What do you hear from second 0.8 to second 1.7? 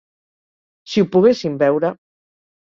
Si ho poguéssim